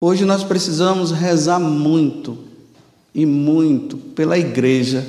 Hoje 0.00 0.24
nós 0.24 0.44
precisamos 0.44 1.10
rezar 1.10 1.58
muito 1.58 2.38
e 3.12 3.26
muito 3.26 3.96
pela 3.96 4.38
igreja. 4.38 5.04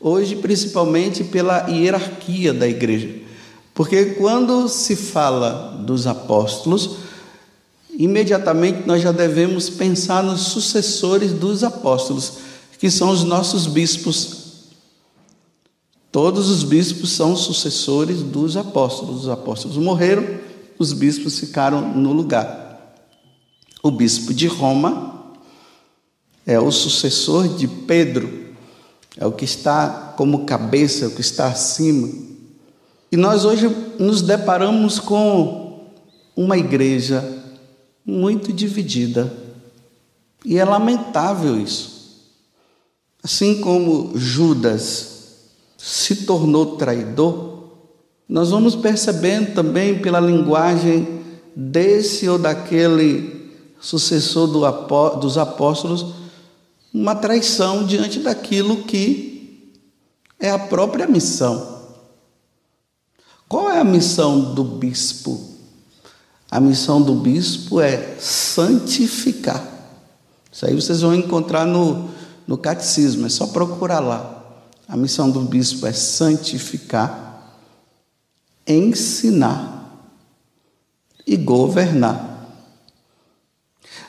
Hoje, 0.00 0.36
principalmente 0.36 1.22
pela 1.22 1.68
hierarquia 1.68 2.54
da 2.54 2.66
igreja. 2.66 3.20
Porque 3.74 4.06
quando 4.14 4.66
se 4.66 4.96
fala 4.96 5.78
dos 5.84 6.06
apóstolos, 6.06 6.96
imediatamente 7.90 8.86
nós 8.86 9.02
já 9.02 9.12
devemos 9.12 9.68
pensar 9.68 10.22
nos 10.22 10.40
sucessores 10.40 11.32
dos 11.32 11.62
apóstolos, 11.62 12.38
que 12.78 12.90
são 12.90 13.10
os 13.10 13.24
nossos 13.24 13.66
bispos. 13.66 14.44
Todos 16.10 16.48
os 16.48 16.64
bispos 16.64 17.10
são 17.10 17.36
sucessores 17.36 18.22
dos 18.22 18.56
apóstolos. 18.56 19.24
Os 19.24 19.28
apóstolos 19.28 19.76
morreram, 19.76 20.24
os 20.78 20.94
bispos 20.94 21.38
ficaram 21.38 21.94
no 21.94 22.14
lugar. 22.14 22.63
O 23.84 23.90
bispo 23.90 24.32
de 24.32 24.46
Roma 24.46 25.34
é 26.46 26.58
o 26.58 26.72
sucessor 26.72 27.46
de 27.54 27.68
Pedro, 27.68 28.46
é 29.14 29.26
o 29.26 29.32
que 29.32 29.44
está 29.44 30.14
como 30.16 30.46
cabeça, 30.46 31.04
é 31.04 31.08
o 31.08 31.10
que 31.10 31.20
está 31.20 31.48
acima. 31.48 32.08
E 33.12 33.16
nós 33.18 33.44
hoje 33.44 33.68
nos 33.98 34.22
deparamos 34.22 34.98
com 34.98 35.90
uma 36.34 36.56
igreja 36.56 37.22
muito 38.06 38.54
dividida. 38.54 39.30
E 40.46 40.56
é 40.56 40.64
lamentável 40.64 41.60
isso. 41.60 42.22
Assim 43.22 43.60
como 43.60 44.16
Judas 44.16 45.42
se 45.76 46.24
tornou 46.24 46.76
traidor, 46.76 47.68
nós 48.26 48.48
vamos 48.48 48.74
percebendo 48.74 49.52
também 49.52 49.98
pela 50.00 50.20
linguagem 50.20 51.20
desse 51.54 52.26
ou 52.26 52.38
daquele 52.38 53.43
sucessor 53.84 54.46
do 54.46 54.64
apó, 54.64 55.10
dos 55.10 55.36
apóstolos, 55.36 56.14
uma 56.92 57.14
traição 57.14 57.84
diante 57.84 58.18
daquilo 58.18 58.84
que 58.84 59.74
é 60.40 60.50
a 60.50 60.58
própria 60.58 61.06
missão. 61.06 61.82
Qual 63.46 63.70
é 63.70 63.78
a 63.78 63.84
missão 63.84 64.54
do 64.54 64.64
bispo? 64.64 65.38
A 66.50 66.58
missão 66.60 67.02
do 67.02 67.14
bispo 67.14 67.78
é 67.78 68.16
santificar. 68.18 69.62
Isso 70.50 70.64
aí 70.64 70.74
vocês 70.74 71.02
vão 71.02 71.14
encontrar 71.14 71.66
no, 71.66 72.08
no 72.46 72.56
catecismo, 72.56 73.26
é 73.26 73.28
só 73.28 73.48
procurar 73.48 74.00
lá. 74.00 74.64
A 74.88 74.96
missão 74.96 75.30
do 75.30 75.40
bispo 75.40 75.86
é 75.86 75.92
santificar, 75.92 77.60
ensinar 78.66 80.08
e 81.26 81.36
governar. 81.36 82.33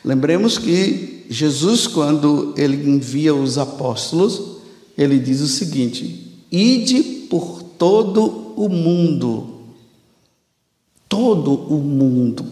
Lembremos 0.06 0.60
que 0.60 1.26
Jesus, 1.28 1.88
quando 1.88 2.54
ele 2.56 2.88
envia 2.88 3.34
os 3.34 3.58
apóstolos, 3.58 4.60
ele 4.96 5.18
diz 5.18 5.42
o 5.42 5.48
seguinte: 5.48 6.46
ide 6.52 7.02
por 7.28 7.64
todo 7.64 8.54
o 8.56 8.70
mundo. 8.70 9.62
Todo 11.10 11.56
o 11.56 11.80
mundo. 11.80 12.46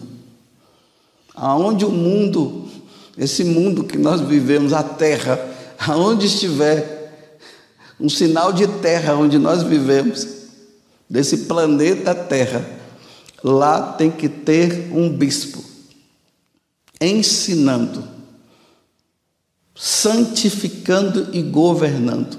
Aonde 1.32 1.84
o 1.84 1.90
mundo, 1.90 2.64
esse 3.16 3.44
mundo 3.44 3.84
que 3.84 3.98
nós 3.98 4.20
vivemos, 4.20 4.72
a 4.72 4.82
terra, 4.82 5.38
aonde 5.78 6.26
estiver 6.26 7.38
um 8.00 8.08
sinal 8.08 8.52
de 8.52 8.66
terra 8.66 9.14
onde 9.14 9.38
nós 9.38 9.62
vivemos, 9.62 10.26
desse 11.08 11.38
planeta 11.38 12.12
Terra, 12.14 12.68
lá 13.42 13.92
tem 13.92 14.10
que 14.10 14.28
ter 14.28 14.90
um 14.92 15.08
bispo 15.08 15.63
ensinando, 17.06 18.06
santificando 19.74 21.28
e 21.32 21.42
governando. 21.42 22.38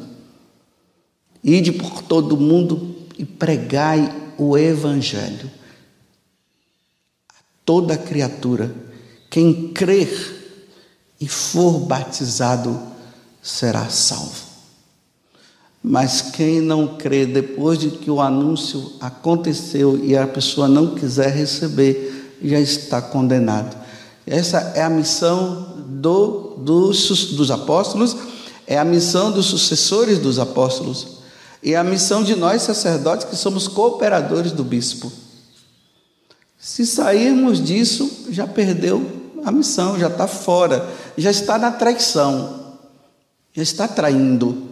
Ide 1.44 1.72
por 1.72 2.02
todo 2.02 2.34
o 2.34 2.42
mundo 2.42 2.96
e 3.18 3.26
pregai 3.26 4.34
o 4.38 4.58
Evangelho 4.58 5.52
a 7.30 7.44
toda 7.64 7.98
criatura. 7.98 8.74
Quem 9.30 9.72
crer 9.74 10.36
e 11.20 11.28
for 11.28 11.80
batizado 11.80 12.80
será 13.42 13.90
salvo. 13.90 14.46
Mas 15.88 16.22
quem 16.22 16.62
não 16.62 16.98
crê, 16.98 17.28
depois 17.28 17.78
de 17.78 17.92
que 17.92 18.10
o 18.10 18.20
anúncio 18.20 18.94
aconteceu 19.00 20.04
e 20.04 20.18
a 20.18 20.26
pessoa 20.26 20.68
não 20.68 20.96
quiser 20.96 21.32
receber, 21.32 22.38
já 22.42 22.60
está 22.60 23.00
condenado. 23.00 23.85
Essa 24.28 24.74
é 24.76 24.82
a 24.82 24.90
missão 24.90 25.76
do, 25.88 26.56
dos, 26.58 27.34
dos 27.34 27.52
apóstolos, 27.52 28.16
é 28.66 28.78
a 28.78 28.86
missão 28.86 29.32
dos 29.32 29.46
sucessores 29.46 30.18
dos 30.18 30.40
apóstolos, 30.40 31.20
e 31.62 31.74
é 31.74 31.78
a 31.78 31.84
missão 31.84 32.24
de 32.24 32.36
nós 32.36 32.64
sacerdotes 32.64 33.28
que 33.28 33.36
somos 33.36 33.68
cooperadores 33.68 34.52
do 34.52 34.64
bispo. 34.64 35.12
Se 36.58 36.86
sairmos 36.86 37.64
disso, 37.64 38.10
já 38.30 38.48
perdeu 38.48 39.06
a 39.44 39.52
missão, 39.52 40.00
já 40.00 40.08
está 40.08 40.26
fora, 40.26 40.88
já 41.16 41.30
está 41.30 41.60
na 41.60 41.72
traição, 41.72 42.78
já 43.54 43.62
está 43.62 43.88
traindo. 43.88 44.70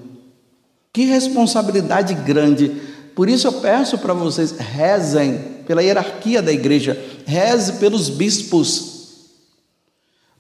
Que 0.92 1.06
responsabilidade 1.06 2.14
grande. 2.16 2.82
Por 3.16 3.30
isso 3.30 3.48
eu 3.48 3.54
peço 3.54 3.98
para 4.00 4.14
vocês, 4.14 4.52
rezem 4.52 5.38
pela 5.68 5.84
hierarquia 5.84 6.42
da 6.42 6.52
igreja, 6.52 7.00
reze 7.26 7.74
pelos 7.74 8.10
bispos 8.10 8.93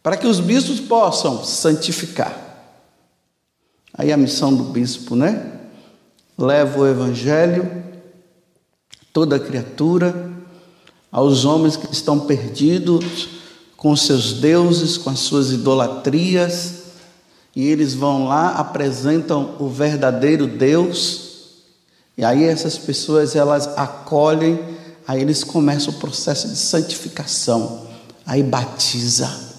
para 0.03 0.17
que 0.17 0.27
os 0.27 0.41
bispos 0.41 0.81
possam 0.81 1.45
santificar. 1.45 2.37
Aí 3.93 4.11
a 4.11 4.17
missão 4.17 4.53
do 4.53 4.65
bispo, 4.65 5.15
né? 5.15 5.61
Leva 6.37 6.79
o 6.79 6.87
evangelho, 6.87 7.83
toda 9.13 9.39
criatura, 9.39 10.29
aos 11.09 11.45
homens 11.45 11.77
que 11.77 11.89
estão 11.93 12.19
perdidos 12.19 13.29
com 13.77 13.95
seus 13.95 14.33
deuses, 14.33 14.97
com 14.97 15.09
as 15.09 15.19
suas 15.19 15.51
idolatrias, 15.51 16.83
e 17.55 17.67
eles 17.67 17.93
vão 17.93 18.27
lá, 18.27 18.55
apresentam 18.55 19.55
o 19.59 19.69
verdadeiro 19.69 20.47
Deus, 20.47 21.29
e 22.17 22.25
aí 22.25 22.43
essas 22.43 22.77
pessoas 22.77 23.35
elas 23.35 23.67
acolhem, 23.77 24.59
aí 25.07 25.21
eles 25.21 25.43
começam 25.43 25.93
o 25.93 25.97
processo 25.97 26.47
de 26.47 26.55
santificação, 26.55 27.87
aí 28.25 28.41
batiza. 28.41 29.52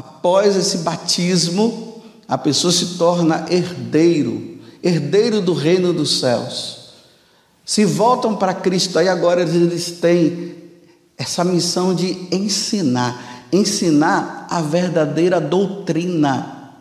Após 0.00 0.56
esse 0.56 0.78
batismo, 0.78 2.02
a 2.26 2.38
pessoa 2.38 2.72
se 2.72 2.96
torna 2.96 3.44
herdeiro, 3.50 4.58
herdeiro 4.82 5.42
do 5.42 5.52
reino 5.52 5.92
dos 5.92 6.20
céus. 6.20 6.94
Se 7.66 7.84
voltam 7.84 8.34
para 8.34 8.54
Cristo, 8.54 8.98
aí 8.98 9.10
agora 9.10 9.42
eles 9.42 9.98
têm 10.00 10.54
essa 11.18 11.44
missão 11.44 11.94
de 11.94 12.28
ensinar, 12.34 13.46
ensinar 13.52 14.46
a 14.48 14.62
verdadeira 14.62 15.38
doutrina. 15.38 16.72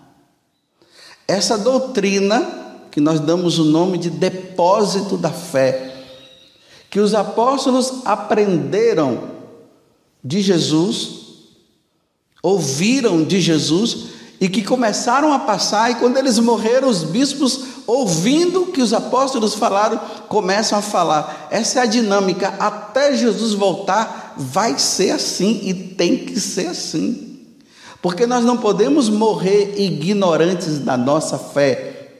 Essa 1.27 1.57
doutrina, 1.57 2.87
que 2.89 3.01
nós 3.01 3.19
damos 3.19 3.59
o 3.59 3.65
nome 3.65 3.97
de 3.97 4.09
depósito 4.09 5.17
da 5.17 5.29
fé, 5.29 6.05
que 6.89 7.01
os 7.01 7.13
apóstolos 7.13 7.95
aprenderam 8.05 9.31
de 10.23 10.41
Jesus, 10.41 11.18
ouviram 12.41 13.23
de 13.23 13.39
Jesus 13.39 14.19
e 14.41 14.47
que 14.47 14.63
começaram 14.63 15.33
a 15.33 15.39
passar, 15.39 15.91
e 15.91 15.95
quando 15.95 16.17
eles 16.17 16.39
morreram, 16.39 16.87
os 16.87 17.03
bispos, 17.03 17.61
ouvindo 17.85 18.67
que 18.67 18.81
os 18.81 18.93
apóstolos 18.93 19.53
falaram, 19.53 19.99
começam 20.29 20.79
a 20.79 20.81
falar. 20.81 21.49
Essa 21.51 21.79
é 21.79 21.81
a 21.81 21.85
dinâmica. 21.85 22.53
Até 22.57 23.13
Jesus 23.15 23.53
voltar, 23.53 24.33
vai 24.37 24.79
ser 24.79 25.11
assim 25.11 25.59
e 25.63 25.73
tem 25.73 26.17
que 26.17 26.39
ser 26.39 26.67
assim. 26.67 27.37
Porque 28.01 28.25
nós 28.25 28.45
não 28.45 28.55
podemos 28.55 29.09
morrer 29.09 29.73
ignorantes 29.77 30.79
da 30.79 30.95
nossa 30.95 31.37
fé. 31.37 32.11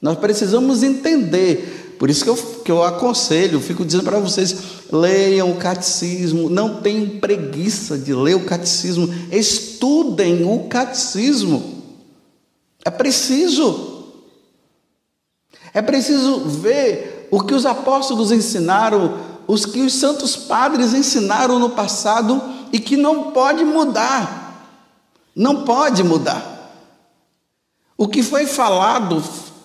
Nós 0.00 0.16
precisamos 0.16 0.82
entender. 0.82 1.87
Por 1.98 2.08
isso 2.08 2.22
que 2.22 2.30
eu, 2.30 2.36
que 2.36 2.70
eu 2.70 2.84
aconselho, 2.84 3.60
fico 3.60 3.84
dizendo 3.84 4.04
para 4.04 4.20
vocês: 4.20 4.56
leiam 4.92 5.50
o 5.50 5.56
catecismo, 5.56 6.48
não 6.48 6.80
tenham 6.80 7.18
preguiça 7.18 7.98
de 7.98 8.14
ler 8.14 8.36
o 8.36 8.44
catecismo, 8.44 9.12
estudem 9.32 10.44
o 10.44 10.68
catecismo. 10.68 11.82
É 12.84 12.90
preciso. 12.90 14.04
É 15.74 15.82
preciso 15.82 16.40
ver 16.40 17.28
o 17.30 17.42
que 17.42 17.52
os 17.52 17.66
apóstolos 17.66 18.30
ensinaram, 18.30 19.18
os 19.46 19.66
que 19.66 19.80
os 19.80 19.94
santos 19.94 20.36
padres 20.36 20.94
ensinaram 20.94 21.58
no 21.58 21.70
passado 21.70 22.40
e 22.72 22.78
que 22.78 22.96
não 22.96 23.32
pode 23.32 23.64
mudar. 23.64 24.70
Não 25.34 25.64
pode 25.64 26.02
mudar. 26.04 26.72
O 27.96 28.06
que 28.06 28.22
foi 28.22 28.46
falado, 28.46 29.22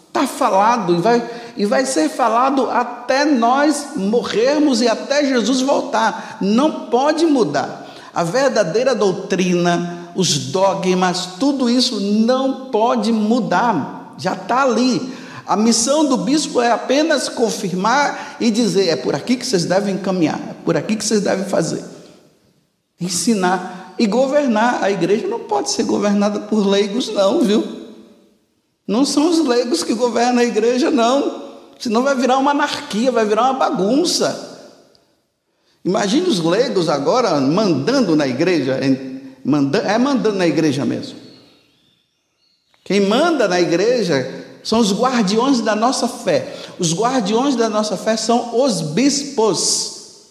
está 0.08 0.26
falado 0.26 0.96
e 0.96 1.02
vai 1.02 1.43
e 1.56 1.66
vai 1.66 1.86
ser 1.86 2.10
falado 2.10 2.70
até 2.70 3.26
nós 3.26 3.90
morrermos 3.96 4.82
e 4.82 4.88
até 4.88 5.26
Jesus 5.26 5.62
voltar. 5.62 6.38
Não 6.42 6.88
pode 6.88 7.26
mudar. 7.26 7.88
A 8.14 8.24
verdadeira 8.24 8.94
doutrina, 8.94 10.10
os 10.16 10.38
dogmas, 10.52 11.26
tudo 11.40 11.70
isso 11.70 12.00
não 12.00 12.66
pode 12.66 13.12
mudar, 13.12 14.14
já 14.18 14.34
está 14.34 14.64
ali. 14.64 15.14
A 15.46 15.58
missão 15.58 16.06
do 16.06 16.18
bispo 16.18 16.62
é 16.62 16.72
apenas 16.72 17.28
confirmar 17.28 18.38
e 18.40 18.50
dizer: 18.50 18.90
é 18.90 18.96
por 18.96 19.16
aqui 19.16 19.36
que 19.36 19.46
vocês 19.46 19.66
devem 19.66 19.98
caminhar, 19.98 20.40
é 20.50 20.54
por 20.64 20.78
aqui 20.78 20.96
que 20.96 21.04
vocês 21.04 21.22
devem 21.22 21.46
fazer. 21.46 21.84
Ensinar 23.02 23.96
e 24.00 24.08
governar. 24.08 24.84
A 24.84 24.90
igreja 24.90 25.28
não 25.28 25.42
pode 25.42 25.70
ser 25.72 25.84
governada 25.84 26.40
por 26.40 26.66
leigos, 26.66 27.10
não, 27.10 27.42
viu? 27.42 27.84
Não 28.88 29.06
são 29.06 29.30
os 29.30 29.40
leigos 29.46 29.84
que 29.84 29.94
governam 29.94 30.40
a 30.40 30.46
igreja, 30.46 30.92
não. 30.92 31.43
Senão 31.84 32.02
vai 32.02 32.16
virar 32.16 32.38
uma 32.38 32.52
anarquia, 32.52 33.12
vai 33.12 33.26
virar 33.26 33.52
uma 33.52 33.56
bagunça. 33.56 34.72
Imagine 35.84 36.30
os 36.30 36.40
leigos 36.40 36.88
agora 36.88 37.42
mandando 37.42 38.16
na 38.16 38.26
igreja, 38.26 38.80
é 38.82 39.98
mandando 39.98 40.38
na 40.38 40.48
igreja 40.48 40.86
mesmo. 40.86 41.20
Quem 42.86 43.02
manda 43.02 43.50
na 43.50 43.60
igreja 43.60 44.46
são 44.64 44.80
os 44.80 44.94
guardiões 44.94 45.60
da 45.60 45.76
nossa 45.76 46.08
fé. 46.08 46.56
Os 46.80 46.94
guardiões 46.94 47.58
da 47.58 47.68
nossa 47.68 47.98
fé 47.98 48.16
são 48.16 48.64
os 48.64 48.80
bispos, 48.80 50.30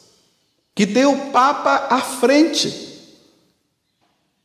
que 0.74 0.86
tem 0.86 1.04
o 1.04 1.32
Papa 1.32 1.88
à 1.90 2.00
frente. 2.00 3.12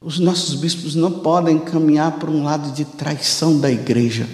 Os 0.01 0.19
nossos 0.19 0.55
bispos 0.55 0.93
não 0.93 1.21
podem 1.21 1.57
caminhar 1.57 2.19
por 2.19 2.29
um 2.29 2.43
lado 2.43 2.69
de 2.73 2.83
traição 2.83 3.57
da 3.57 3.71
igreja. 3.71 4.27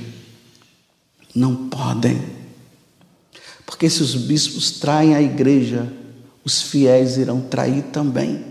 Não 1.36 1.69
podem. 1.69 2.42
Porque 3.74 3.90
se 3.90 4.04
os 4.04 4.14
bispos 4.14 4.70
traem 4.70 5.16
a 5.16 5.22
igreja, 5.22 5.92
os 6.46 6.62
fiéis 6.62 7.18
irão 7.18 7.42
trair 7.42 7.81
também. 7.86 8.46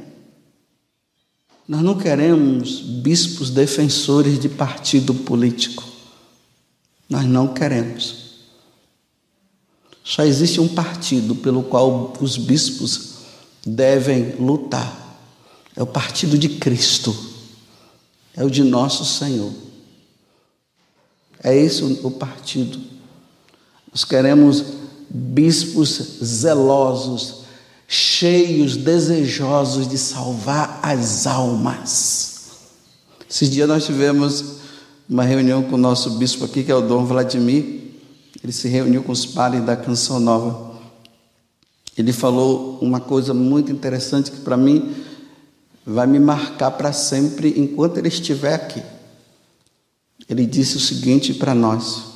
Nós 1.66 1.80
não 1.80 1.96
queremos 1.96 2.80
bispos 2.80 3.48
defensores 3.48 4.36
de 4.40 4.48
partido 4.48 5.14
político. 5.14 5.84
Nós 7.08 7.24
não 7.24 7.54
queremos. 7.54 8.16
Só 10.02 10.24
existe 10.24 10.60
um 10.60 10.66
partido 10.66 11.36
pelo 11.36 11.62
qual 11.62 12.14
os 12.20 12.36
bispos 12.36 13.12
devem 13.64 14.34
lutar. 14.40 15.20
É 15.76 15.82
o 15.84 15.86
partido 15.86 16.36
de 16.36 16.48
Cristo. 16.48 17.14
É 18.34 18.44
o 18.44 18.50
de 18.50 18.64
nosso 18.64 19.04
Senhor. 19.04 19.52
É 21.40 21.56
esse 21.56 21.84
o 21.84 22.10
partido. 22.10 22.76
Nós 23.92 24.04
queremos 24.04 24.81
bispos 25.12 26.18
zelosos, 26.24 27.42
cheios, 27.86 28.76
desejosos 28.76 29.86
de 29.86 29.98
salvar 29.98 30.80
as 30.82 31.26
almas. 31.26 32.32
Esses 33.28 33.50
dias 33.50 33.68
nós 33.68 33.84
tivemos 33.84 34.44
uma 35.08 35.24
reunião 35.24 35.62
com 35.62 35.74
o 35.74 35.78
nosso 35.78 36.10
bispo 36.12 36.44
aqui, 36.44 36.62
que 36.62 36.72
é 36.72 36.74
o 36.74 36.80
Dom 36.80 37.04
Vladimir. 37.04 37.92
Ele 38.42 38.52
se 38.52 38.68
reuniu 38.68 39.02
com 39.02 39.12
os 39.12 39.26
padres 39.26 39.64
da 39.64 39.76
Canção 39.76 40.18
Nova. 40.18 40.72
Ele 41.96 42.12
falou 42.12 42.78
uma 42.80 43.00
coisa 43.00 43.34
muito 43.34 43.70
interessante 43.70 44.30
que 44.30 44.40
para 44.40 44.56
mim 44.56 44.94
vai 45.84 46.06
me 46.06 46.18
marcar 46.18 46.70
para 46.70 46.92
sempre 46.92 47.52
enquanto 47.58 47.98
ele 47.98 48.08
estiver 48.08 48.54
aqui. 48.54 48.82
Ele 50.28 50.46
disse 50.46 50.76
o 50.76 50.80
seguinte 50.80 51.34
para 51.34 51.54
nós: 51.54 52.11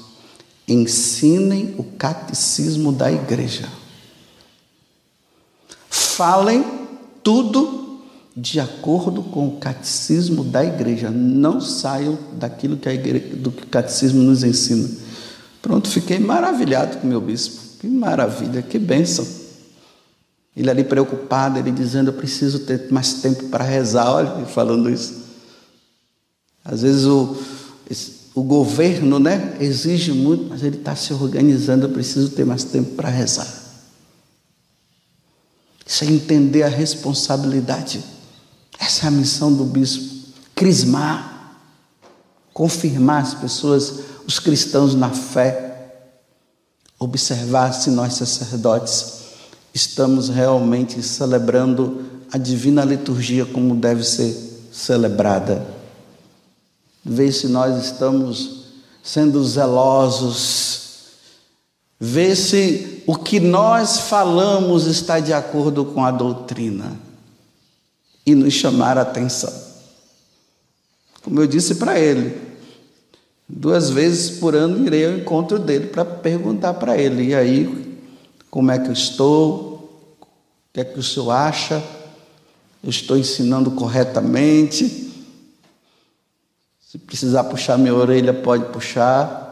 ensinem 0.68 1.74
o 1.78 1.84
catecismo 1.84 2.92
da 2.92 3.10
igreja. 3.10 3.68
Falem 5.88 6.64
tudo 7.22 8.00
de 8.36 8.60
acordo 8.60 9.22
com 9.22 9.48
o 9.48 9.58
catecismo 9.58 10.44
da 10.44 10.64
igreja. 10.64 11.10
Não 11.10 11.60
saiam 11.60 12.18
daquilo 12.32 12.76
que, 12.76 12.88
a 12.88 12.94
igreja, 12.94 13.36
do 13.36 13.50
que 13.50 13.62
o 13.62 13.68
catecismo 13.68 14.22
nos 14.22 14.42
ensina. 14.42 14.88
Pronto, 15.62 15.88
fiquei 15.88 16.18
maravilhado 16.18 16.98
com 16.98 17.06
o 17.06 17.10
meu 17.10 17.20
bispo. 17.20 17.78
Que 17.80 17.86
maravilha, 17.86 18.62
que 18.62 18.78
bênção. 18.78 19.26
Ele 20.56 20.70
ali 20.70 20.84
preocupado, 20.84 21.58
ele 21.58 21.70
dizendo: 21.70 22.10
Eu 22.10 22.14
preciso 22.14 22.60
ter 22.60 22.90
mais 22.90 23.14
tempo 23.14 23.44
para 23.44 23.64
rezar. 23.64 24.10
Olha, 24.10 24.46
falando 24.46 24.90
isso. 24.90 25.24
Às 26.64 26.82
vezes 26.82 27.04
o, 27.04 27.36
o 28.36 28.42
governo 28.42 29.18
né, 29.18 29.56
exige 29.58 30.12
muito, 30.12 30.44
mas 30.50 30.62
ele 30.62 30.76
está 30.76 30.94
se 30.94 31.10
organizando. 31.14 31.86
Eu 31.86 31.90
preciso 31.90 32.28
ter 32.28 32.44
mais 32.44 32.64
tempo 32.64 32.94
para 32.94 33.08
rezar. 33.08 33.48
Isso 35.86 36.04
é 36.04 36.08
entender 36.08 36.62
a 36.62 36.68
responsabilidade. 36.68 38.04
Essa 38.78 39.06
é 39.06 39.08
a 39.08 39.10
missão 39.10 39.50
do 39.50 39.64
bispo: 39.64 40.34
crismar, 40.54 41.62
confirmar 42.52 43.22
as 43.22 43.32
pessoas, 43.32 44.00
os 44.26 44.38
cristãos 44.38 44.94
na 44.94 45.08
fé, 45.08 45.94
observar 46.98 47.72
se 47.72 47.88
nós 47.88 48.16
sacerdotes 48.16 49.14
estamos 49.72 50.28
realmente 50.28 51.02
celebrando 51.02 52.04
a 52.30 52.36
divina 52.36 52.84
liturgia 52.84 53.46
como 53.46 53.74
deve 53.74 54.04
ser 54.04 54.68
celebrada. 54.70 55.75
Ver 57.08 57.30
se 57.30 57.46
nós 57.46 57.84
estamos 57.84 58.64
sendo 59.00 59.42
zelosos, 59.44 60.80
ver 62.00 62.34
se 62.34 63.04
o 63.06 63.14
que 63.14 63.38
nós 63.38 64.00
falamos 64.00 64.86
está 64.86 65.20
de 65.20 65.32
acordo 65.32 65.84
com 65.84 66.04
a 66.04 66.10
doutrina 66.10 66.98
e 68.26 68.34
nos 68.34 68.52
chamar 68.52 68.98
a 68.98 69.02
atenção. 69.02 69.52
Como 71.22 71.40
eu 71.40 71.46
disse 71.46 71.76
para 71.76 71.98
ele, 72.00 72.36
duas 73.48 73.90
vezes 73.90 74.38
por 74.38 74.56
ano 74.56 74.84
irei 74.84 75.06
ao 75.06 75.12
encontro 75.12 75.60
dele 75.60 75.86
para 75.86 76.04
perguntar 76.04 76.74
para 76.74 76.98
ele: 76.98 77.28
e 77.28 77.34
aí, 77.36 77.96
como 78.50 78.72
é 78.72 78.78
que 78.80 78.88
eu 78.88 78.92
estou? 78.92 80.16
O 80.20 80.26
que 80.72 80.80
é 80.80 80.84
que 80.84 80.98
o 80.98 81.02
senhor 81.02 81.30
acha? 81.30 81.80
Eu 82.82 82.90
estou 82.90 83.16
ensinando 83.16 83.70
corretamente? 83.70 85.05
Se 86.96 86.98
precisar 86.98 87.44
puxar 87.44 87.76
minha 87.76 87.94
orelha, 87.94 88.32
pode 88.32 88.72
puxar, 88.72 89.44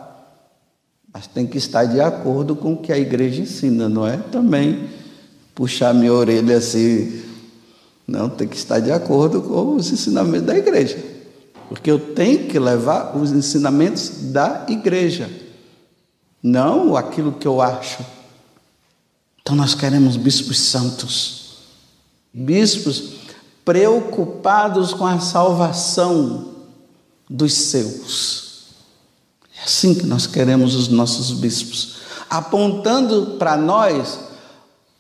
mas 1.13 1.27
tem 1.27 1.47
que 1.47 1.59
estar 1.59 1.85
de 1.85 2.01
acordo 2.01 2.57
com 2.57 2.73
o 2.73 2.77
que 2.79 2.91
a 2.91 2.99
igreja 2.99 3.43
ensina, 3.43 3.87
não 3.87 4.07
é? 4.07 4.17
Também 4.17 4.89
puxar 5.55 5.93
minha 5.93 6.13
orelha 6.13 6.57
assim 6.57 7.23
não, 8.07 8.29
tem 8.29 8.47
que 8.47 8.57
estar 8.57 8.81
de 8.81 8.93
acordo 8.93 9.41
com 9.43 9.77
os 9.77 9.91
ensinamentos 9.91 10.47
da 10.47 10.57
igreja. 10.57 10.99
Porque 11.69 11.91
eu 11.91 11.99
tenho 11.99 12.47
que 12.47 12.59
levar 12.59 13.17
os 13.17 13.33
ensinamentos 13.33 14.31
da 14.31 14.67
igreja, 14.69 15.31
não 16.43 16.97
aquilo 16.97 17.33
que 17.33 17.47
eu 17.47 17.63
acho. 17.63 18.05
Então 19.41 19.57
nós 19.57 19.75
queremos 19.75 20.17
bispos 20.17 20.61
santos, 20.61 21.57
bispos 22.33 23.15
preocupados 23.65 24.93
com 24.93 25.07
a 25.07 25.19
salvação 25.21 26.54
dos 27.29 27.53
seus. 27.53 28.45
É 29.59 29.65
assim 29.65 29.95
que 29.95 30.07
nós 30.07 30.27
queremos 30.27 30.75
os 30.75 30.89
nossos 30.89 31.31
bispos, 31.33 31.97
apontando 32.29 33.37
para 33.39 33.57
nós 33.57 34.19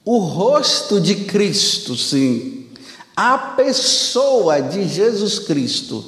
o 0.04 0.18
rosto 0.18 1.00
de 1.00 1.14
Cristo, 1.14 1.96
sim, 1.96 2.66
a 3.16 3.38
pessoa 3.38 4.60
de 4.60 4.86
Jesus 4.88 5.38
Cristo. 5.38 6.04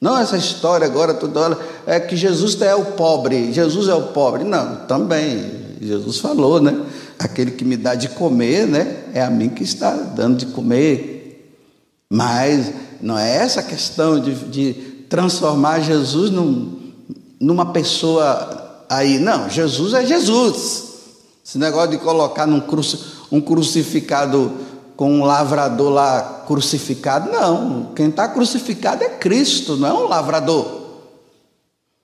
Não 0.00 0.18
essa 0.18 0.36
história 0.36 0.86
agora 0.86 1.14
toda 1.14 1.40
hora 1.40 1.58
é 1.86 2.00
que 2.00 2.16
Jesus 2.16 2.60
é 2.60 2.74
o 2.74 2.86
pobre, 2.86 3.52
Jesus 3.52 3.88
é 3.88 3.94
o 3.94 4.08
pobre. 4.08 4.42
Não, 4.42 4.84
também 4.86 5.76
Jesus 5.80 6.18
falou, 6.18 6.60
né? 6.60 6.84
Aquele 7.18 7.52
que 7.52 7.64
me 7.64 7.76
dá 7.76 7.94
de 7.94 8.08
comer, 8.08 8.66
né? 8.66 9.04
É 9.14 9.22
a 9.22 9.30
mim 9.30 9.48
que 9.48 9.62
está 9.62 9.92
dando 9.92 10.38
de 10.38 10.46
comer. 10.46 11.54
Mas 12.10 12.72
não 13.00 13.16
é 13.16 13.36
essa 13.36 13.62
questão 13.62 14.20
de, 14.20 14.34
de 14.34 14.91
transformar 15.12 15.80
Jesus 15.80 16.30
num, 16.30 16.90
numa 17.38 17.66
pessoa 17.66 18.86
aí. 18.88 19.18
Não, 19.18 19.46
Jesus 19.50 19.92
é 19.92 20.06
Jesus. 20.06 20.84
Esse 21.44 21.58
negócio 21.58 21.90
de 21.90 21.98
colocar 21.98 22.46
num 22.46 22.60
cruci, 22.60 22.98
um 23.30 23.38
crucificado 23.38 24.50
com 24.96 25.12
um 25.12 25.22
lavrador 25.22 25.90
lá 25.90 26.44
crucificado. 26.46 27.30
Não, 27.30 27.92
quem 27.94 28.08
está 28.08 28.26
crucificado 28.26 29.04
é 29.04 29.10
Cristo, 29.10 29.76
não 29.76 29.86
é 29.86 29.92
um 29.92 30.08
lavrador. 30.08 30.80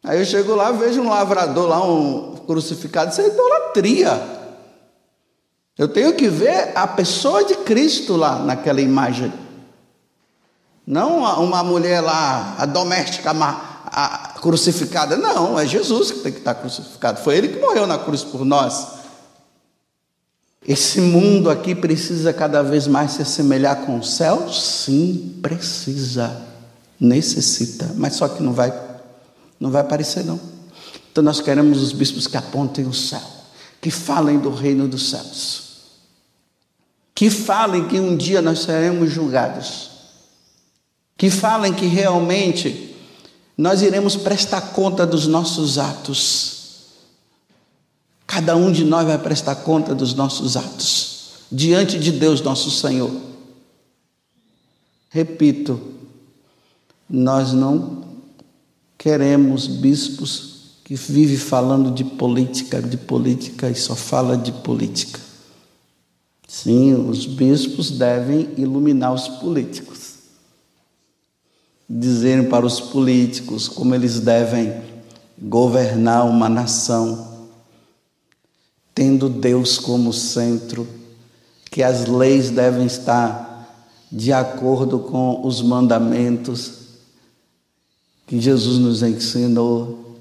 Aí 0.04 0.18
eu 0.18 0.26
chego 0.26 0.54
lá, 0.54 0.70
vejo 0.70 1.00
um 1.00 1.08
lavrador 1.08 1.66
lá, 1.66 1.82
um 1.82 2.36
crucificado, 2.46 3.10
isso 3.10 3.22
é 3.22 3.28
idolatria. 3.28 4.22
Eu 5.78 5.88
tenho 5.88 6.12
que 6.12 6.28
ver 6.28 6.72
a 6.74 6.86
pessoa 6.86 7.42
de 7.42 7.54
Cristo 7.54 8.16
lá 8.16 8.38
naquela 8.38 8.82
imagem. 8.82 9.32
Não 10.88 11.18
uma 11.44 11.62
mulher 11.62 12.00
lá, 12.00 12.54
a 12.56 12.64
doméstica 12.64 13.30
a, 13.30 13.54
a, 13.84 14.28
crucificada. 14.40 15.18
Não, 15.18 15.58
é 15.58 15.66
Jesus 15.66 16.10
que 16.10 16.20
tem 16.20 16.32
que 16.32 16.38
estar 16.38 16.54
crucificado. 16.54 17.20
Foi 17.20 17.36
ele 17.36 17.48
que 17.48 17.60
morreu 17.60 17.86
na 17.86 17.98
cruz 17.98 18.24
por 18.24 18.42
nós. 18.42 18.86
Esse 20.66 21.02
mundo 21.02 21.50
aqui 21.50 21.74
precisa 21.74 22.32
cada 22.32 22.62
vez 22.62 22.86
mais 22.86 23.10
se 23.10 23.22
assemelhar 23.22 23.84
com 23.84 23.98
o 23.98 24.02
céu? 24.02 24.50
Sim, 24.50 25.38
precisa. 25.42 26.40
Necessita, 26.98 27.92
mas 27.94 28.14
só 28.14 28.26
que 28.26 28.42
não 28.42 28.54
vai, 28.54 28.72
não 29.60 29.70
vai 29.70 29.82
aparecer 29.82 30.24
não. 30.24 30.40
Então 31.12 31.22
nós 31.22 31.38
queremos 31.38 31.82
os 31.82 31.92
bispos 31.92 32.26
que 32.26 32.36
apontem 32.38 32.86
o 32.86 32.94
céu, 32.94 33.22
que 33.78 33.90
falem 33.90 34.38
do 34.38 34.50
reino 34.50 34.88
dos 34.88 35.10
céus, 35.10 35.62
que 37.14 37.28
falem 37.28 37.86
que 37.86 38.00
um 38.00 38.16
dia 38.16 38.40
nós 38.40 38.60
seremos 38.60 39.12
julgados, 39.12 39.87
que 41.18 41.28
falem 41.30 41.74
que 41.74 41.86
realmente 41.86 42.94
nós 43.56 43.82
iremos 43.82 44.14
prestar 44.14 44.60
conta 44.72 45.04
dos 45.04 45.26
nossos 45.26 45.76
atos. 45.76 46.56
Cada 48.24 48.54
um 48.54 48.70
de 48.70 48.84
nós 48.84 49.04
vai 49.04 49.18
prestar 49.18 49.56
conta 49.56 49.96
dos 49.96 50.14
nossos 50.14 50.56
atos 50.56 51.18
diante 51.50 51.98
de 51.98 52.12
Deus, 52.12 52.40
nosso 52.40 52.70
Senhor. 52.70 53.10
Repito, 55.10 55.80
nós 57.10 57.52
não 57.52 58.04
queremos 58.96 59.66
bispos 59.66 60.76
que 60.84 60.94
vivem 60.94 61.36
falando 61.36 61.90
de 61.90 62.04
política, 62.04 62.80
de 62.80 62.96
política 62.96 63.68
e 63.68 63.74
só 63.74 63.96
fala 63.96 64.36
de 64.36 64.52
política. 64.52 65.18
Sim, 66.46 66.94
os 67.08 67.26
bispos 67.26 67.90
devem 67.90 68.50
iluminar 68.56 69.12
os 69.12 69.26
políticos 69.26 69.97
dizerem 71.88 72.48
para 72.48 72.66
os 72.66 72.80
políticos 72.80 73.66
como 73.66 73.94
eles 73.94 74.20
devem 74.20 74.74
governar 75.40 76.26
uma 76.26 76.48
nação, 76.48 77.48
tendo 78.94 79.28
Deus 79.28 79.78
como 79.78 80.12
centro, 80.12 80.86
que 81.70 81.82
as 81.82 82.06
leis 82.06 82.50
devem 82.50 82.86
estar 82.86 83.48
de 84.10 84.32
acordo 84.32 84.98
com 84.98 85.46
os 85.46 85.62
mandamentos 85.62 86.78
que 88.26 88.40
Jesus 88.40 88.78
nos 88.78 89.02
ensinou, 89.02 90.16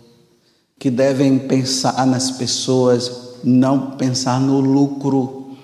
que 0.80 0.90
devem 0.90 1.40
pensar 1.40 2.06
nas 2.06 2.32
pessoas, 2.32 3.12
não 3.44 3.92
pensar 3.92 4.40
no 4.40 4.60
lucro. 4.60 5.58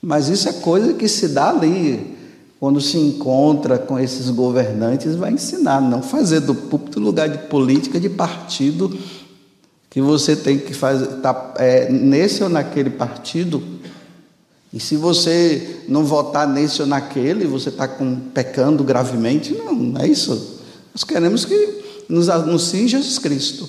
Mas 0.00 0.28
isso 0.28 0.48
é 0.48 0.52
coisa 0.52 0.94
que 0.94 1.08
se 1.08 1.28
dá 1.28 1.50
ali, 1.50 2.16
quando 2.60 2.78
se 2.78 2.98
encontra 2.98 3.78
com 3.78 3.98
esses 3.98 4.28
governantes, 4.28 5.16
vai 5.16 5.32
ensinar, 5.32 5.80
não 5.80 6.02
fazer 6.02 6.40
do 6.40 6.54
púlpito 6.54 7.00
lugar 7.00 7.26
de 7.26 7.38
política, 7.48 7.98
de 7.98 8.10
partido, 8.10 8.94
que 9.88 9.98
você 9.98 10.36
tem 10.36 10.58
que 10.58 10.74
fazer, 10.74 11.06
tá, 11.22 11.54
é, 11.56 11.90
nesse 11.90 12.42
ou 12.42 12.50
naquele 12.50 12.90
partido. 12.90 13.62
E 14.70 14.78
se 14.78 14.94
você 14.94 15.80
não 15.88 16.04
votar 16.04 16.46
nesse 16.46 16.82
ou 16.82 16.86
naquele, 16.86 17.46
você 17.46 17.70
está 17.70 17.88
pecando 18.34 18.84
gravemente. 18.84 19.54
Não, 19.54 19.72
não 19.72 20.00
é 20.00 20.06
isso. 20.06 20.60
Nós 20.94 21.02
queremos 21.02 21.46
que 21.46 21.82
nos 22.10 22.28
anuncie 22.28 22.86
Jesus 22.86 23.18
Cristo. 23.18 23.66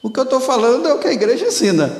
O 0.00 0.08
que 0.08 0.20
eu 0.20 0.24
estou 0.24 0.40
falando 0.40 0.86
é 0.86 0.94
o 0.94 1.00
que 1.00 1.08
a 1.08 1.12
igreja 1.12 1.46
ensina. 1.48 1.92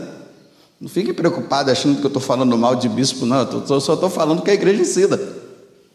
Não 0.81 0.89
fique 0.89 1.13
preocupado 1.13 1.73
achando 1.73 1.99
que 1.99 2.05
eu 2.05 2.09
estou 2.09 2.23
falando 2.23 2.57
mal 2.57 2.77
de 2.77 2.89
bispo, 2.89 3.27
não. 3.27 3.41
Eu 3.69 3.81
só 3.81 3.95
estou 3.95 4.09
falando 4.09 4.39
o 4.39 4.43
que 4.43 4.51
a 4.53 4.55
igreja 4.55 4.81
ensina. 4.81 5.19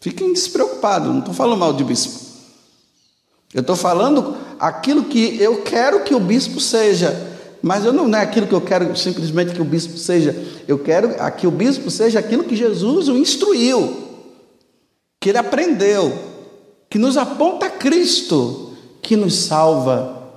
Fiquem 0.06 0.32
despreocupados, 0.32 1.08
não 1.08 1.18
estou 1.18 1.34
falando 1.34 1.58
mal 1.58 1.72
de 1.72 1.82
bispo. 1.82 2.20
Eu 3.52 3.60
estou 3.60 3.74
falando 3.74 4.36
aquilo 4.56 5.06
que 5.06 5.36
eu 5.42 5.62
quero 5.62 6.04
que 6.04 6.14
o 6.14 6.20
bispo 6.20 6.60
seja, 6.60 7.12
mas 7.60 7.84
eu 7.84 7.92
não, 7.92 8.06
não 8.06 8.16
é 8.16 8.22
aquilo 8.22 8.46
que 8.46 8.52
eu 8.52 8.60
quero 8.60 8.96
simplesmente 8.96 9.52
que 9.52 9.60
o 9.60 9.64
bispo 9.64 9.98
seja, 9.98 10.32
eu 10.68 10.78
quero 10.78 11.08
que 11.36 11.44
o 11.44 11.50
bispo 11.50 11.90
seja 11.90 12.20
aquilo 12.20 12.44
que 12.44 12.54
Jesus 12.54 13.08
o 13.08 13.16
instruiu, 13.16 13.96
que 15.18 15.30
ele 15.30 15.38
aprendeu, 15.38 16.16
que 16.88 16.98
nos 16.98 17.16
aponta 17.16 17.66
a 17.66 17.70
Cristo, 17.70 18.76
que 19.02 19.16
nos 19.16 19.34
salva. 19.34 20.30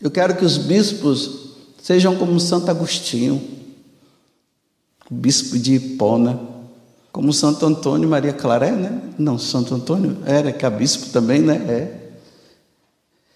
Eu 0.00 0.08
quero 0.12 0.36
que 0.36 0.44
os 0.44 0.56
bispos 0.56 1.56
sejam 1.82 2.14
como 2.14 2.38
Santo 2.38 2.70
Agostinho, 2.70 3.42
o 5.10 5.14
bispo 5.14 5.58
de 5.58 5.74
Hipona 5.74 6.51
como 7.12 7.30
Santo 7.30 7.66
Antônio 7.66 8.08
Maria 8.08 8.32
Claré, 8.32 8.70
né? 8.70 9.02
Não, 9.18 9.38
Santo 9.38 9.74
Antônio 9.74 10.16
era 10.24 10.50
que 10.50 10.64
é 10.64 10.70
bispo 10.70 11.10
também, 11.10 11.42
né? 11.42 11.56
É. 11.68 11.98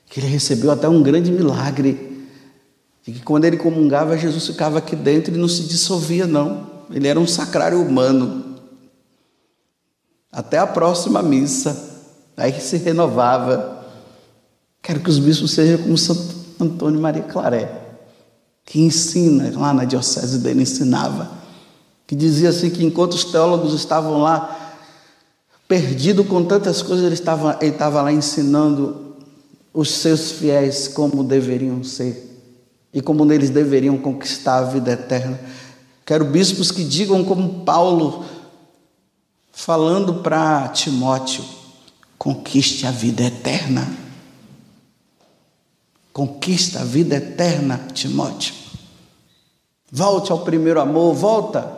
Que 0.07 0.19
ele 0.19 0.29
recebeu 0.29 0.71
até 0.71 0.89
um 0.89 1.03
grande 1.03 1.31
milagre. 1.31 2.27
E 3.07 3.13
que 3.13 3.21
quando 3.21 3.45
ele 3.45 3.59
comungava, 3.59 4.17
Jesus 4.17 4.47
ficava 4.47 4.79
aqui 4.79 4.97
dentro 4.97 5.35
e 5.35 5.37
não 5.37 5.47
se 5.47 5.65
dissolvia, 5.65 6.27
não. 6.27 6.67
Ele 6.91 7.07
era 7.07 7.21
um 7.21 7.27
sacrário 7.27 7.81
humano. 7.81 8.57
Até 10.33 10.57
a 10.57 10.67
próxima 10.67 11.23
missa. 11.23 11.95
Aí 12.35 12.59
se 12.59 12.79
renovava. 12.79 13.85
Quero 14.81 15.01
que 15.01 15.11
os 15.11 15.19
bispos 15.19 15.51
sejam 15.51 15.83
como 15.83 15.99
Santo 15.99 16.35
Antônio 16.59 17.01
Maria 17.01 17.23
Claré, 17.23 17.71
que 18.65 18.81
ensina, 18.81 19.53
lá 19.55 19.75
na 19.75 19.85
diocese 19.85 20.39
dele 20.39 20.63
ensinava 20.63 21.37
que 22.07 22.15
dizia 22.15 22.51
assim 22.51 22.71
que 22.71 22.85
enquanto 22.85 23.15
os 23.15 23.25
teólogos 23.25 23.75
estavam 23.75 24.23
lá 24.23 24.75
perdidos 25.67 26.27
com 26.27 26.45
tantas 26.45 26.83
coisas, 26.83 27.05
ele 27.05 27.15
estava, 27.15 27.59
ele 27.61 27.73
estava 27.73 28.03
lá 28.03 28.13
ensinando 28.13 29.17
os 29.75 29.91
seus 29.91 30.31
fiéis 30.31 30.89
como 30.89 31.25
deveriam 31.25 31.83
ser 31.83 32.25
e 32.95 33.03
como 33.03 33.31
eles 33.31 33.51
deveriam 33.51 33.99
conquistar 33.99 34.59
a 34.59 34.63
vida 34.63 34.93
eterna. 34.93 35.39
Quero 36.05 36.25
bispos 36.25 36.71
que 36.71 36.85
digam 36.85 37.25
como 37.25 37.65
Paulo, 37.65 38.25
falando 39.53 40.23
para 40.23 40.69
Timóteo: 40.69 41.45
conquiste 42.17 42.87
a 42.87 42.91
vida 42.91 43.25
eterna. 43.25 43.87
Conquista 46.13 46.81
a 46.81 46.85
vida 46.85 47.17
eterna, 47.17 47.89
Timóteo. 47.93 48.55
Volte 49.93 50.33
ao 50.33 50.39
primeiro 50.39 50.81
amor, 50.81 51.13
volta. 51.13 51.76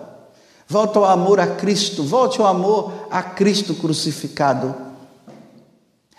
Volta 0.70 0.98
ao 0.98 1.06
amor 1.06 1.40
a 1.40 1.46
Cristo, 1.46 2.04
volte 2.04 2.38
ao 2.38 2.46
amor 2.46 2.92
a 3.10 3.22
Cristo 3.22 3.75
crucificado. 3.75 4.75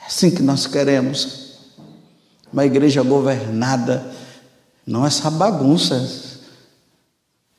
É 0.02 0.08
assim 0.08 0.32
que 0.32 0.42
nós 0.42 0.66
queremos. 0.66 1.50
Uma 2.52 2.66
igreja 2.66 3.04
governada, 3.04 4.12
não 4.88 5.06
essa 5.06 5.30
bagunça. 5.30 6.04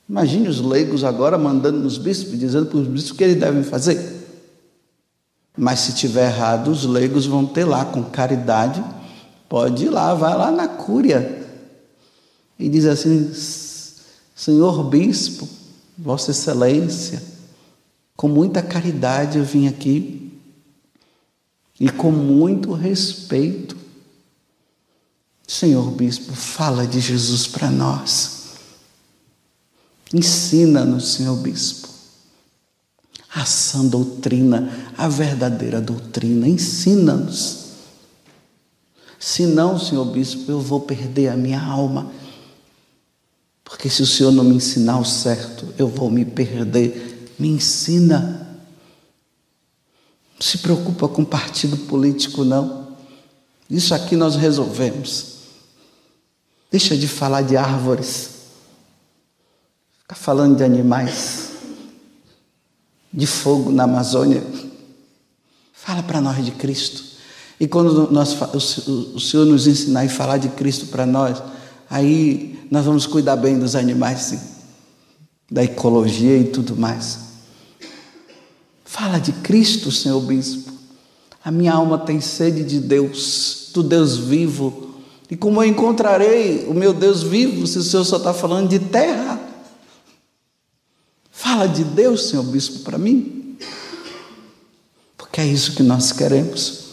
Imagine 0.08 0.48
os 0.48 0.60
leigos 0.60 1.04
agora 1.04 1.38
mandando 1.38 1.78
nos 1.78 1.96
bispos, 1.96 2.36
dizendo 2.36 2.66
para 2.66 2.78
os 2.78 2.88
bispos 2.88 3.12
o 3.12 3.14
que 3.14 3.22
eles 3.22 3.38
devem 3.38 3.62
fazer. 3.62 4.26
Mas 5.56 5.78
se 5.78 5.94
tiver 5.94 6.26
errado, 6.26 6.72
os 6.72 6.84
leigos 6.84 7.24
vão 7.24 7.46
ter 7.46 7.64
lá 7.64 7.84
com 7.84 8.02
caridade, 8.02 8.82
pode 9.48 9.84
ir 9.84 9.90
lá, 9.90 10.12
vai 10.12 10.36
lá 10.36 10.50
na 10.50 10.66
cúria 10.66 11.46
e 12.58 12.68
diz 12.68 12.84
assim: 12.84 13.32
Senhor 14.34 14.82
bispo, 14.82 15.59
Vossa 16.02 16.30
Excelência, 16.30 17.22
com 18.16 18.26
muita 18.26 18.62
caridade 18.62 19.36
eu 19.36 19.44
vim 19.44 19.68
aqui 19.68 20.32
e 21.78 21.90
com 21.90 22.10
muito 22.10 22.72
respeito. 22.72 23.76
Senhor 25.46 25.90
Bispo, 25.90 26.32
fala 26.32 26.86
de 26.86 27.00
Jesus 27.00 27.46
para 27.46 27.70
nós. 27.70 28.50
Ensina-nos, 30.12 31.12
Senhor 31.12 31.36
Bispo, 31.36 31.88
a 33.34 33.44
sã 33.44 33.84
doutrina, 33.84 34.92
a 34.96 35.06
verdadeira 35.06 35.82
doutrina. 35.82 36.48
Ensina-nos. 36.48 37.58
Senão, 39.18 39.78
Senhor 39.78 40.06
Bispo, 40.06 40.50
eu 40.50 40.60
vou 40.60 40.80
perder 40.80 41.28
a 41.28 41.36
minha 41.36 41.62
alma 41.62 42.10
porque 43.70 43.88
se 43.88 44.02
o 44.02 44.06
Senhor 44.06 44.32
não 44.32 44.42
me 44.42 44.56
ensinar 44.56 44.98
o 44.98 45.04
certo, 45.04 45.72
eu 45.78 45.86
vou 45.86 46.10
me 46.10 46.24
perder. 46.24 47.32
Me 47.38 47.48
ensina. 47.48 48.58
Não 50.34 50.42
se 50.42 50.58
preocupa 50.58 51.06
com 51.08 51.24
partido 51.24 51.76
político, 51.76 52.44
não. 52.44 52.96
Isso 53.70 53.94
aqui 53.94 54.16
nós 54.16 54.34
resolvemos. 54.34 55.36
Deixa 56.68 56.96
de 56.96 57.06
falar 57.06 57.42
de 57.42 57.56
árvores. 57.56 58.30
Fica 60.00 60.16
falando 60.16 60.56
de 60.56 60.64
animais. 60.64 61.50
De 63.12 63.24
fogo 63.24 63.70
na 63.70 63.84
Amazônia. 63.84 64.42
Fala 65.72 66.02
para 66.02 66.20
nós 66.20 66.44
de 66.44 66.50
Cristo. 66.50 67.04
E 67.60 67.68
quando 67.68 68.10
nós, 68.10 68.36
o 69.14 69.20
Senhor 69.20 69.46
nos 69.46 69.68
ensinar 69.68 70.04
e 70.04 70.08
falar 70.08 70.38
de 70.38 70.48
Cristo 70.48 70.86
para 70.86 71.06
nós, 71.06 71.40
aí 71.90 72.66
nós 72.70 72.86
vamos 72.86 73.06
cuidar 73.06 73.36
bem 73.36 73.58
dos 73.58 73.74
animais, 73.74 74.34
da 75.50 75.64
ecologia 75.64 76.38
e 76.38 76.44
tudo 76.44 76.76
mais. 76.76 77.18
Fala 78.84 79.18
de 79.18 79.32
Cristo, 79.32 79.90
Senhor 79.92 80.20
Bispo. 80.20 80.72
A 81.44 81.50
minha 81.50 81.72
alma 81.72 81.98
tem 81.98 82.20
sede 82.20 82.64
de 82.64 82.78
Deus, 82.78 83.70
do 83.74 83.82
Deus 83.82 84.16
vivo. 84.16 84.94
E 85.30 85.36
como 85.36 85.62
eu 85.62 85.68
encontrarei 85.68 86.66
o 86.66 86.74
meu 86.74 86.92
Deus 86.92 87.22
vivo 87.22 87.66
se 87.66 87.78
o 87.78 87.82
Senhor 87.82 88.04
só 88.04 88.18
está 88.18 88.34
falando 88.34 88.68
de 88.68 88.78
terra? 88.78 89.40
Fala 91.30 91.66
de 91.66 91.82
Deus, 91.84 92.28
Senhor 92.28 92.42
Bispo, 92.42 92.80
para 92.80 92.98
mim. 92.98 93.56
Porque 95.16 95.40
é 95.40 95.46
isso 95.46 95.74
que 95.74 95.82
nós 95.82 96.12
queremos. 96.12 96.90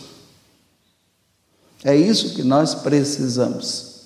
É 1.84 1.96
isso 1.96 2.34
que 2.34 2.44
nós 2.44 2.76
precisamos. 2.76 3.97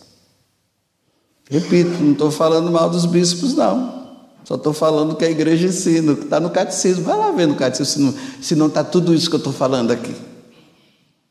Repito, 1.52 2.02
não 2.02 2.14
estou 2.14 2.32
falando 2.32 2.72
mal 2.72 2.90
dos 2.90 3.06
bispos, 3.06 3.54
não. 3.56 4.06
Só 4.46 4.56
estou 4.56 4.72
falando 4.72 5.18
que 5.18 5.26
a 5.26 5.30
igreja 5.30 5.68
ensina, 5.68 6.16
que 6.16 6.24
está 6.24 6.40
no 6.40 6.50
catecismo. 6.50 7.04
Vai 7.04 7.18
lá 7.18 7.30
ver 7.32 7.46
no 7.46 7.56
catecismo 7.56 8.16
se 8.42 8.56
não 8.56 8.68
está 8.68 8.86
tudo 8.86 9.14
isso 9.14 9.30
que 9.30 9.36
eu 9.36 9.40
estou 9.40 9.52
falando 9.52 9.92
aqui. 9.92 10.16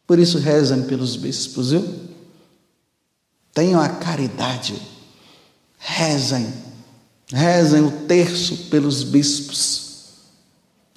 Por 0.06 0.18
isso, 0.18 0.36
rezem 0.36 0.82
pelos 0.82 1.16
bispos, 1.16 1.70
viu? 1.70 1.82
Tenham 3.54 3.80
a 3.80 3.88
caridade. 3.88 4.74
Rezem. 5.78 6.52
Rezem 7.32 7.82
o 7.82 7.90
terço 8.06 8.68
pelos 8.68 9.02
bispos 9.02 9.92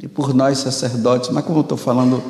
e 0.01 0.07
por 0.07 0.33
nós 0.33 0.57
sacerdotes. 0.57 1.29
Mas 1.29 1.45
como 1.45 1.59
eu 1.59 1.63
estou 1.63 1.77
falando 1.77 2.21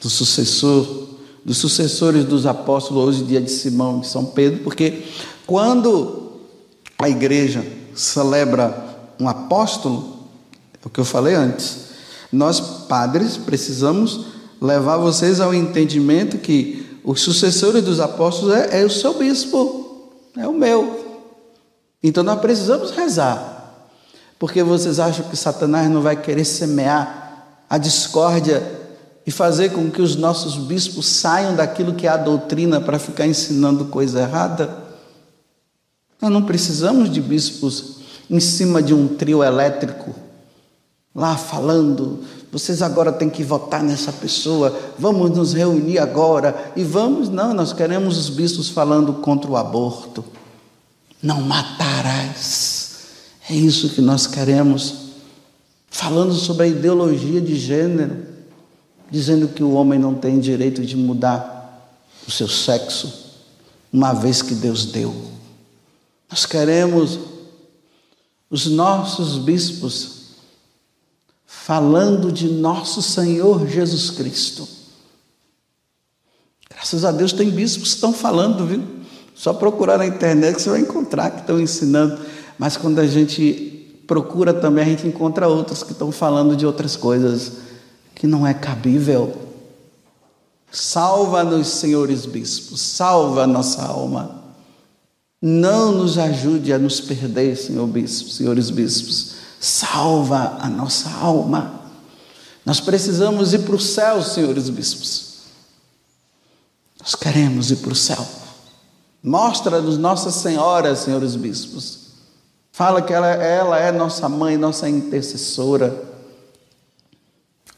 do 0.00 0.08
sucessor, 0.08 1.08
dos 1.44 1.58
sucessores 1.58 2.24
dos 2.24 2.46
apóstolos, 2.46 3.02
hoje 3.02 3.24
dia 3.24 3.40
de 3.40 3.50
Simão 3.50 3.98
de 3.98 4.06
São 4.06 4.26
Pedro, 4.26 4.62
porque 4.62 5.02
quando 5.44 6.25
a 6.98 7.08
igreja 7.08 7.64
celebra 7.94 8.84
um 9.18 9.28
apóstolo, 9.28 10.28
é 10.82 10.86
o 10.86 10.90
que 10.90 11.00
eu 11.00 11.04
falei 11.04 11.34
antes, 11.34 11.86
nós 12.32 12.60
padres 12.60 13.36
precisamos 13.36 14.26
levar 14.60 14.96
vocês 14.96 15.40
ao 15.40 15.54
entendimento 15.54 16.38
que 16.38 17.00
os 17.04 17.20
sucessores 17.20 17.84
dos 17.84 18.00
apóstolos 18.00 18.54
é, 18.54 18.82
é 18.82 18.84
o 18.84 18.90
seu 18.90 19.14
bispo, 19.14 20.10
é 20.36 20.46
o 20.46 20.52
meu. 20.52 21.22
Então 22.02 22.22
nós 22.22 22.40
precisamos 22.40 22.90
rezar. 22.90 23.54
Porque 24.38 24.62
vocês 24.62 25.00
acham 25.00 25.28
que 25.28 25.36
Satanás 25.36 25.88
não 25.88 26.02
vai 26.02 26.16
querer 26.16 26.44
semear 26.44 27.62
a 27.68 27.78
discórdia 27.78 28.62
e 29.26 29.30
fazer 29.30 29.70
com 29.70 29.90
que 29.90 30.02
os 30.02 30.14
nossos 30.14 30.56
bispos 30.56 31.06
saiam 31.06 31.56
daquilo 31.56 31.94
que 31.94 32.06
é 32.06 32.10
a 32.10 32.16
doutrina 32.16 32.80
para 32.80 32.98
ficar 32.98 33.26
ensinando 33.26 33.86
coisa 33.86 34.20
errada? 34.20 34.85
Nós 36.20 36.30
não 36.30 36.42
precisamos 36.42 37.10
de 37.10 37.20
bispos 37.20 37.96
em 38.30 38.40
cima 38.40 38.82
de 38.82 38.92
um 38.92 39.08
trio 39.08 39.42
elétrico, 39.42 40.14
lá 41.14 41.36
falando, 41.36 42.24
vocês 42.50 42.82
agora 42.82 43.12
têm 43.12 43.30
que 43.30 43.44
votar 43.44 43.82
nessa 43.82 44.12
pessoa, 44.12 44.76
vamos 44.98 45.30
nos 45.30 45.52
reunir 45.52 45.98
agora 45.98 46.72
e 46.74 46.82
vamos. 46.82 47.28
Não, 47.28 47.54
nós 47.54 47.72
queremos 47.72 48.16
os 48.16 48.30
bispos 48.30 48.68
falando 48.68 49.14
contra 49.14 49.50
o 49.50 49.56
aborto. 49.56 50.24
Não 51.22 51.40
matarás. 51.40 52.96
É 53.48 53.54
isso 53.54 53.90
que 53.90 54.00
nós 54.00 54.26
queremos. 54.26 55.06
Falando 55.90 56.34
sobre 56.34 56.64
a 56.64 56.68
ideologia 56.68 57.40
de 57.40 57.56
gênero, 57.56 58.26
dizendo 59.10 59.48
que 59.48 59.62
o 59.62 59.72
homem 59.72 59.98
não 59.98 60.14
tem 60.14 60.38
direito 60.38 60.84
de 60.84 60.96
mudar 60.96 61.92
o 62.26 62.30
seu 62.30 62.48
sexo, 62.48 63.32
uma 63.92 64.12
vez 64.12 64.42
que 64.42 64.54
Deus 64.54 64.86
deu. 64.86 65.14
Nós 66.30 66.46
queremos 66.46 67.18
os 68.50 68.66
nossos 68.66 69.38
bispos 69.38 70.16
falando 71.44 72.30
de 72.30 72.48
nosso 72.48 73.02
Senhor 73.02 73.66
Jesus 73.66 74.10
Cristo. 74.10 74.66
Graças 76.70 77.04
a 77.04 77.10
Deus 77.10 77.32
tem 77.32 77.50
bispos 77.50 77.90
que 77.90 77.94
estão 77.94 78.12
falando, 78.12 78.66
viu? 78.66 78.82
Só 79.34 79.52
procurar 79.52 79.98
na 79.98 80.06
internet 80.06 80.56
que 80.56 80.62
você 80.62 80.70
vai 80.70 80.80
encontrar 80.80 81.30
que 81.30 81.40
estão 81.40 81.60
ensinando 81.60 82.18
mas 82.58 82.76
quando 82.76 82.98
a 82.98 83.06
gente 83.06 84.02
procura 84.06 84.54
também, 84.54 84.84
a 84.84 84.88
gente 84.88 85.06
encontra 85.06 85.48
outros 85.48 85.82
que 85.82 85.92
estão 85.92 86.10
falando 86.10 86.56
de 86.56 86.64
outras 86.64 86.96
coisas 86.96 87.52
que 88.14 88.26
não 88.26 88.46
é 88.46 88.54
cabível. 88.54 89.34
Salva-nos, 90.70 91.68
senhores 91.68 92.24
bispos, 92.24 92.80
salva 92.80 93.42
a 93.42 93.46
nossa 93.46 93.84
alma. 93.84 94.45
Não 95.40 95.92
nos 95.92 96.18
ajude 96.18 96.72
a 96.72 96.78
nos 96.78 97.00
perder, 97.00 97.56
senhor 97.56 97.86
bispo, 97.86 98.30
senhores 98.30 98.70
bispos. 98.70 99.36
Salva 99.60 100.58
a 100.60 100.68
nossa 100.68 101.10
alma. 101.10 101.82
Nós 102.64 102.80
precisamos 102.80 103.52
ir 103.52 103.60
para 103.60 103.76
o 103.76 103.80
céu, 103.80 104.22
senhores 104.22 104.68
bispos. 104.68 105.26
Nós 107.00 107.14
queremos 107.14 107.70
ir 107.70 107.76
para 107.76 107.92
o 107.92 107.94
céu. 107.94 108.26
Mostra-nos 109.22 109.98
Nossa 109.98 110.30
Senhora, 110.30 110.96
senhores 110.96 111.36
bispos. 111.36 112.06
Fala 112.72 113.00
que 113.00 113.12
ela, 113.12 113.26
ela 113.26 113.78
é 113.78 113.90
nossa 113.90 114.28
mãe, 114.28 114.56
nossa 114.56 114.88
intercessora. 114.88 116.04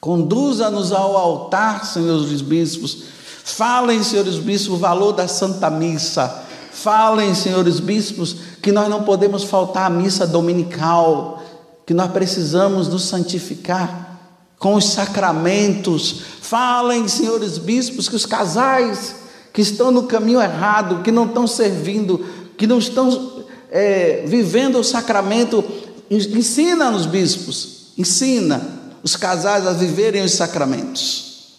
Conduza-nos 0.01 0.93
ao 0.93 1.17
altar, 1.17 1.85
senhores 1.85 2.41
bispos. 2.41 3.05
Falem, 3.45 4.03
senhores 4.03 4.37
bispos, 4.37 4.75
o 4.75 4.77
valor 4.77 5.13
da 5.13 5.29
Santa 5.29 5.71
Missa. 5.71 6.45
Falem, 6.83 7.35
senhores 7.35 7.81
bispos, 7.81 8.37
que 8.63 8.71
nós 8.71 8.89
não 8.89 9.03
podemos 9.03 9.43
faltar 9.43 9.87
à 9.87 9.91
missa 9.91 10.25
dominical, 10.25 11.43
que 11.85 11.93
nós 11.93 12.13
precisamos 12.13 12.87
nos 12.87 13.03
santificar 13.03 14.21
com 14.61 14.75
os 14.75 14.85
sacramentos. 14.91 16.23
Falem, 16.41 17.09
senhores 17.09 17.59
bispos, 17.59 18.09
que 18.09 18.15
os 18.15 18.25
casais 18.25 19.17
que 19.53 19.61
estão 19.61 19.91
no 19.91 20.05
caminho 20.05 20.41
errado, 20.41 21.03
que 21.03 21.11
não 21.11 21.27
estão 21.27 21.49
servindo, 21.49 22.25
que 22.57 22.65
não 22.65 22.79
estão 22.79 23.45
é, 23.73 24.23
vivendo 24.25 24.79
o 24.79 24.85
sacramento, 24.85 25.65
ensina 26.09 26.93
nos 26.93 27.07
bispos, 27.07 27.93
ensina 27.99 28.63
os 29.03 29.17
casais 29.17 29.67
a 29.67 29.73
viverem 29.73 30.23
os 30.23 30.33
sacramentos, 30.33 31.57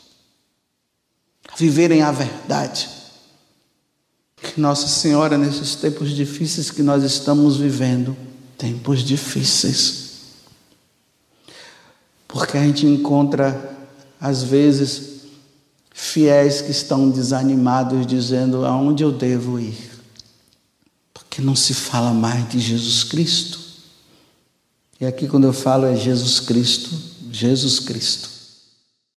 a 1.51 1.57
viverem 1.57 2.03
a 2.03 2.11
verdade. 2.11 2.98
Que 4.41 4.59
Nossa 4.59 4.87
Senhora, 4.87 5.37
nesses 5.37 5.75
tempos 5.75 6.11
difíceis 6.11 6.71
que 6.71 6.81
nós 6.81 7.03
estamos 7.03 7.57
vivendo, 7.57 8.15
tempos 8.57 9.03
difíceis, 9.03 10.09
porque 12.27 12.57
a 12.57 12.63
gente 12.63 12.85
encontra, 12.85 13.77
às 14.19 14.43
vezes, 14.43 15.21
fiéis 15.91 16.61
que 16.61 16.71
estão 16.71 17.09
desanimados, 17.09 18.05
dizendo: 18.05 18.65
aonde 18.65 19.03
eu 19.03 19.11
devo 19.11 19.59
ir? 19.59 19.89
que 21.29 21.41
não 21.41 21.55
se 21.55 21.73
fala 21.73 22.13
mais 22.13 22.49
de 22.49 22.59
Jesus 22.59 23.03
Cristo. 23.05 23.59
E 24.99 25.05
aqui, 25.05 25.27
quando 25.27 25.45
eu 25.45 25.53
falo, 25.53 25.85
é 25.85 25.95
Jesus 25.95 26.41
Cristo, 26.41 26.89
Jesus 27.31 27.79
Cristo. 27.79 28.29